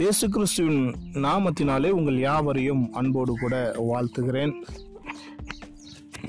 [0.00, 0.84] இயேசு கிறிஸ்துவின்
[1.24, 3.54] நாமத்தினாலே உங்கள் யாவரையும் அன்போடு கூட
[3.88, 4.52] வாழ்த்துகிறேன்.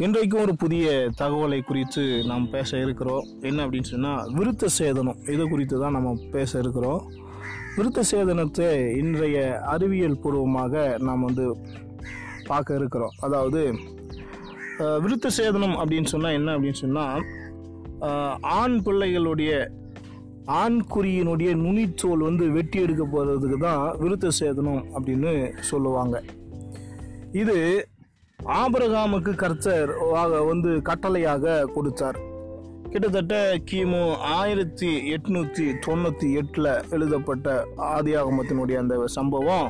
[0.05, 0.85] இன்றைக்கும் ஒரு புதிய
[1.21, 3.27] தகவலை குறித்து நாம் பேச இருக்கிறோம்.
[3.49, 5.19] என்ன அப்படின்னு சொன்னால் விருத்த சேதனம்.
[5.33, 7.01] இது குறித்து தான் நம்ம பேச இருக்கிறோம்.
[7.77, 8.69] விருத்த சேதனத்தை
[9.01, 9.37] இன்றைய
[9.73, 11.45] அறிவியல் பூர்வமாக நாம் வந்து
[12.49, 13.15] பார்க்க இருக்கிறோம்.
[13.27, 13.61] அதாவது
[15.05, 17.21] விருத்த சேதனம் அப்படின்னு சொன்னால் என்ன அப்படின்னு சொன்னால்
[18.59, 19.53] ஆண் பிள்ளைகளுடைய
[20.47, 25.31] ஆண்குறியினுடைய நுனிச்சோல் வந்து வெட்டி எடுக்க போகிறதுக்கு தான் விருத்த சேதனம் அப்படின்னு
[25.69, 26.21] சொல்லுவாங்க.
[27.31, 27.87] இது
[28.39, 29.91] ஆபரகாமுக்கு கர்த்தர்
[30.51, 32.19] வந்து கட்டளையாக கொடுத்தார்.
[32.93, 33.35] கிட்டத்தட்ட
[33.69, 34.01] கிமு
[34.37, 39.69] ஆயிரத்தி எட்நூற்றி தொண்ணூற்றி எட்டில் எழுதப்பட்ட ஆதியாகமத்தினுடைய அந்த சம்பவம்.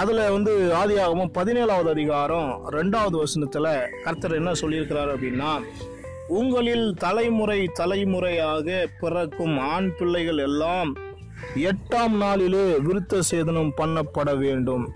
[0.00, 3.72] அதில் வந்து ஆதியாகமம் பதினேழாவது அதிகாரம் ரெண்டாவது வசனத்தில்
[4.04, 5.52] கர்த்தர் என்ன சொல்லியிருக்கிறார் அப்படின்னா
[6.30, 10.94] உங்களில் தலைமுறை தலைமுறையாக பிறக்கும் ஆண் பிள்ளைகள் எல்லாம்
[11.54, 14.88] எட்டாம் நாளிலே விருத்த சேதனம் பண்ணப்பட வேண்டும்.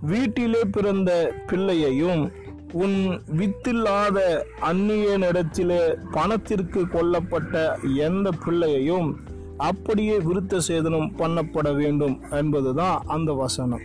[0.00, 2.32] வீட்டிலே பிறந்த பிள்ளையையும்
[2.72, 9.18] உன் வித்தில்லாத அந்நியனிடத்திலே பணத்திற்கு கொல்லப்பட்ட எந்த பிள்ளையையும்
[9.56, 13.82] அப்படியே விருத்த சேதனம் பண்ணப்பட வேண்டும் என்பதுதான் அந்த வசனம்.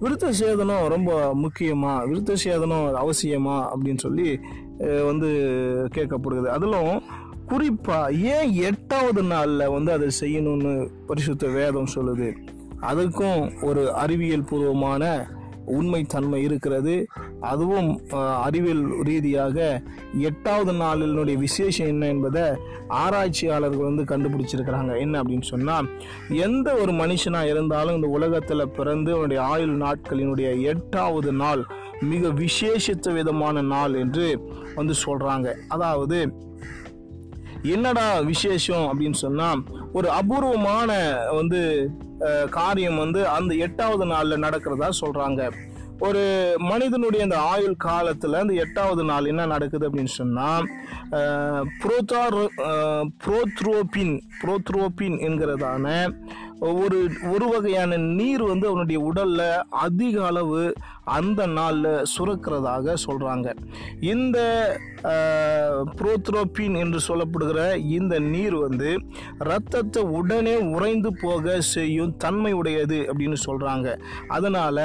[0.00, 1.94] விருத்த சேதனம் ரொம்ப முக்கியமா?
[2.08, 3.68] விருத்த சேதனம் அவசியமா?
[3.72, 4.40] அப்படின்னு சொல்லி
[4.78, 5.30] வந்து
[5.94, 6.46] கேட்கப்படுகிறது.
[6.46, 7.02] அதிலும்
[7.46, 12.28] குறிப்பாக ஏன் எட்டாவது நாளில் வந்து அதை செய்யணும்னு பரிசுத்த வேதம் சொல்லுது?
[12.80, 15.04] அதுக்கும் ஒரு அறிவியல் பூர்வமான
[15.66, 17.06] உண்மைத்தன்மை இருக்கிறது.
[17.40, 19.82] அதுவும் அறிவியல் ரீதியாக
[20.18, 22.42] எட்டாவது நாளினுடைய விசேஷம் என்ன என்பதை
[22.88, 24.98] ஆராய்ச்சியாளர்கள் வந்து கண்டுபிடிச்சிருக்கிறாங்க.
[24.98, 25.88] என்ன அப்படின்னு சொன்னால்
[26.28, 31.64] எந்த ஒரு மனுஷனாக இருந்தாலும் இந்த உலகத்தில் பிறந்து அவனுடைய ஆயுள் நாட்களினுடைய எட்டாவது நாள்
[32.02, 34.26] மிக விசேஷித்த விதமான நாள் என்று
[34.74, 36.18] வந்து சொல்கிறாங்க அதாவது
[37.66, 40.90] என்னடா விசேஷம் அப்படின்னு சொன்னால் ஒரு அபூர்வமான
[41.30, 41.60] வந்து
[42.50, 45.42] காரியம் வந்து அந்த எட்டாவது நாளில் நடக்கிறதா சொல்கிறாங்க
[46.00, 46.22] ஒரு
[46.58, 50.66] மனிதனுடைய அந்த ஆயுள் காலத்தில் அந்த எட்டாவது நாள் என்ன நடக்குது அப்படின்னு சொன்னால்
[51.78, 52.36] புரோத்தார்
[53.24, 55.86] புரோத்ரோபின் புரோத்ரோபின் என்கிறதான
[56.60, 56.98] ஒரு
[57.32, 60.62] ஒரு வகையான நீர் வந்து அவனுடைய உடலில் அதிக அளவு
[61.10, 63.48] அந்த நாளில் சுரக்கிறதாக சொல்கிறாங்க
[64.08, 64.38] இந்த
[65.92, 67.60] புரோத்ரோபின் என்று சொல்லப்படுகிற
[67.92, 68.90] இந்த நீர் வந்து
[69.48, 73.88] ரத்தத்தை உடனே உறைந்து போக செய்யும் தன்மை உடையது அப்படின்னு சொல்கிறாங்க
[74.28, 74.82] அதனால்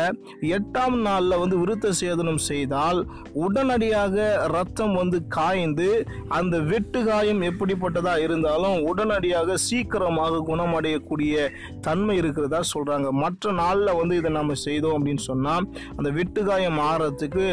[0.50, 3.00] எட்டாம் நாளில் வந்து விருத்த சேதனம் செய்தால்
[3.44, 4.18] உடனடியாக
[4.54, 5.90] ரத்தம் வந்து காய்ந்து
[6.34, 11.34] அந்த வெட்டு காயம் எப்படிப்பட்டதாக இருந்தாலும் உடனடியாக சீக்கிரமாக குணமடையக்கூடிய
[11.82, 15.68] தன்மை இருக்கிறதா சொல்கிறாங்க மற்ற நாளில் வந்து இதை நம்ம செய்தோம் அப்படின்னு சொன்னால்
[15.98, 17.46] அந்த வெட்டுகாயம் ஆறத்துக்கு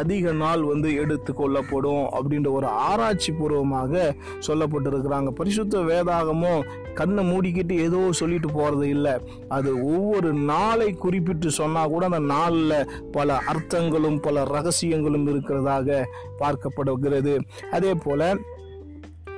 [0.00, 4.14] அதிக நாள் வந்து எடுத்து கொள்ளப்படும் அப்படின்ற ஒரு ஆராய்ச்சி பூர்வமாக
[4.46, 5.30] சொல்லப்பட்டிருக்கிறாங்க.
[5.30, 9.14] பரிசுத்த வேதாகமும் கண்ணை மூடிக்கிட்டு ஏதோ சொல்லிட்டு போறது இல்லை.
[9.48, 16.04] அது ஒவ்வொரு நாளை குறிப்பிட்டு சொன்னா கூட அந்த நாளில் பல அர்த்தங்களும் பல ரகசியங்களும் இருக்கிறதாக
[16.42, 17.34] பார்க்கப்படுகிறது.
[17.70, 18.34] அதே போல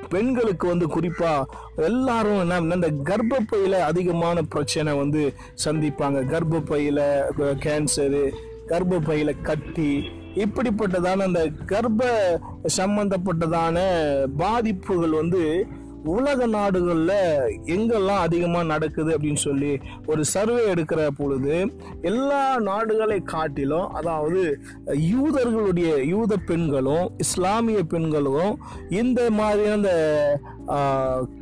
[0.08, 1.32] பெண்களுக்கு வந்து குறிப்பா
[1.76, 5.22] எல்லாரும் என்ன இந்த கர்ப்பப்பையில அதிகமான பிரச்சனை வந்து
[5.64, 6.18] சந்திப்பாங்க.
[6.34, 7.00] கர்ப்பப்பையில
[7.64, 8.22] கேன்சரு
[8.68, 9.90] கர்ப்பப்பையில கட்டி
[10.36, 12.10] இப்படிப்பட்டதான அந்த கர்ப்ப
[12.78, 13.78] சம்பந்தப்பட்டதான
[14.36, 15.42] பாதிப்புகள் வந்து
[16.08, 17.16] உலக நாடுகளில்
[17.66, 19.72] எங்கெல்லாம் அதிகமாக நடக்குது அப்படின்னு சொல்லி
[20.06, 21.54] ஒரு சர்வே எடுக்கிற பொழுது
[22.02, 24.42] எல்லா நாடுகளை காட்டிலும் அதாவது
[25.08, 28.54] யூதர்களுடைய யூத பெண்களும் இஸ்லாமிய பெண்களும்
[28.92, 29.92] இந்த மாதிரியான அந்த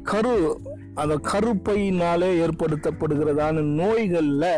[0.02, 0.34] கரு
[1.02, 4.48] அந்த கருப்பையினாலே ஏற்படுத்தப்படுகிறதான நோய்களில்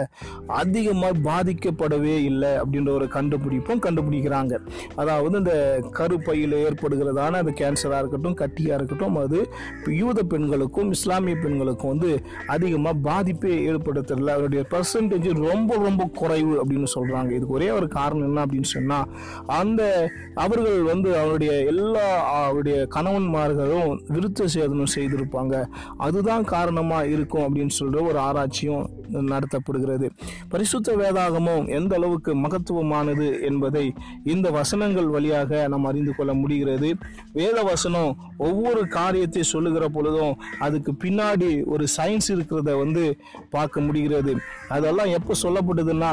[0.60, 4.54] அதிகமாக பாதிக்கப்படவே இல்லை அப்படின்ற ஒரு கண்டுபிடிப்பும் கண்டுபிடிக்கிறாங்க.
[5.00, 5.54] அதாவது இந்த
[5.98, 9.40] கருப்பையில் ஏற்படுகிறதான அந்த கேன்சராக இருக்கட்டும் கட்டியாக இருக்கட்டும் அது
[10.02, 12.10] யூத பெண்களுக்கும் இஸ்லாமிய பெண்களுக்கும் வந்து
[12.54, 18.44] அதிகமாக பாதிப்பே ஏற்படுத்துறதில்ல அதனுடைய பர்சன்டேஜ் ரொம்ப ரொம்ப குறைவு அப்படின்னு சொல்கிறாங்க இதுக்கு ஒரே ஒரு காரணம் என்ன
[18.46, 19.08] அப்படின்னு சொன்னால்
[19.60, 19.82] அந்த
[20.44, 22.06] அவர்கள் வந்து அவருடைய எல்லா
[22.42, 25.54] அவருடைய கணவன்மார்களும் விருத்த சேதனம் செய்திருப்பாங்க.
[26.06, 30.10] அதுதான் காரணமாக இருக்கும் அப்படின்னு சொல்கிற ஒரு ஆராய்ச்சியும் நடத்தப்படுகிறது.
[30.48, 33.92] பரிசுத்த வேதாகமும் எந்த அளவுக்கு மகத்துவமானது என்பதை
[34.24, 36.94] இந்த வசனங்கள் வழியாக நாம் அறிந்து கொள்ள முடிகிறது.
[37.32, 43.16] வேத வசனம் ஒவ்வொரு காரியத்தை சொல்லுகிற பொழுதும் அதுக்கு பின்னாடி ஒரு சயின்ஸ் இருக்கிறத வந்து
[43.50, 44.34] பார்க்க முடிகிறது.
[44.68, 46.12] அதெல்லாம் எப்போ சொல்லப்படுதுன்னா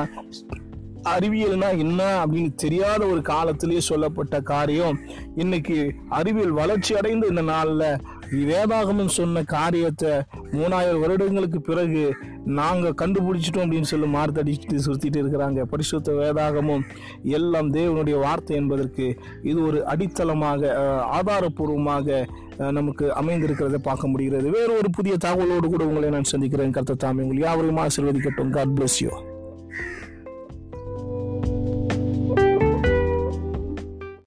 [1.03, 4.99] அறிவியல்னா என்ன அப்படின்னு தெரியாத ஒரு காலத்திலேயே சொல்லப்பட்ட காரியம்.
[5.35, 7.99] இன்னைக்கு அறிவியல் வளர்ச்சி அடைந்த இந்த நாளில்
[8.31, 10.11] வேதாகமம் சொன்ன காரியத்தை
[10.51, 12.13] மூணாயிரம் வருடங்களுக்கு பிறகு
[12.45, 15.61] நாங்கள் கண்டுபிடிச்சிட்டோம் அப்படின்னு சொல்லி மார்த்தடிச்சுட்டு சுற்றிட்டு இருக்கிறாங்க.
[15.61, 16.83] பரிசுத்த வேதாகமும்
[17.23, 20.73] எல்லாம் தேவனுடைய வார்த்தை என்பதற்கு இது ஒரு அடித்தளமாக
[21.19, 22.25] ஆதாரபூர்வமாக
[22.71, 24.49] நமக்கு அமைந்திருக்கிறத பார்க்க முடிகிறது.
[24.49, 26.71] வேறு ஒரு புதிய தகவலோடு கூட உங்களை நான் சந்திக்கிறேன்.
[26.71, 28.49] கர்த்தர் தாமே உங்கள் யாவரையும் ஆசீர்வதிக்கட்டும்.
[28.49, 29.09] God bless you